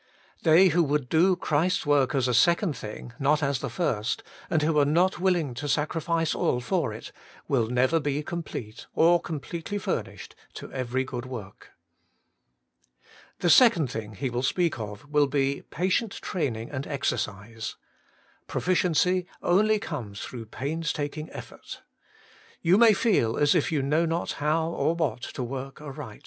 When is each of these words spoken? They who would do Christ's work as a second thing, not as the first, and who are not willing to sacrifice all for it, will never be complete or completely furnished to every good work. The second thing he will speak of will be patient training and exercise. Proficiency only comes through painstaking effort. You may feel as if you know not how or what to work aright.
They 0.41 0.69
who 0.69 0.81
would 0.85 1.09
do 1.09 1.35
Christ's 1.35 1.85
work 1.85 2.15
as 2.15 2.27
a 2.27 2.33
second 2.33 2.75
thing, 2.75 3.13
not 3.19 3.43
as 3.43 3.59
the 3.59 3.69
first, 3.69 4.23
and 4.49 4.63
who 4.63 4.79
are 4.79 4.83
not 4.83 5.19
willing 5.19 5.53
to 5.53 5.69
sacrifice 5.69 6.33
all 6.33 6.59
for 6.59 6.91
it, 6.91 7.11
will 7.47 7.67
never 7.67 7.99
be 7.99 8.23
complete 8.23 8.87
or 8.95 9.21
completely 9.21 9.77
furnished 9.77 10.35
to 10.55 10.71
every 10.73 11.03
good 11.03 11.27
work. 11.27 11.73
The 13.41 13.49
second 13.51 13.91
thing 13.91 14.13
he 14.15 14.31
will 14.31 14.41
speak 14.41 14.79
of 14.79 15.07
will 15.07 15.27
be 15.27 15.61
patient 15.69 16.13
training 16.13 16.71
and 16.71 16.87
exercise. 16.87 17.75
Proficiency 18.47 19.27
only 19.43 19.77
comes 19.77 20.21
through 20.21 20.47
painstaking 20.47 21.29
effort. 21.31 21.83
You 22.63 22.79
may 22.79 22.93
feel 22.93 23.37
as 23.37 23.53
if 23.53 23.71
you 23.71 23.83
know 23.83 24.07
not 24.07 24.31
how 24.31 24.67
or 24.69 24.95
what 24.95 25.21
to 25.21 25.43
work 25.43 25.79
aright. 25.79 26.19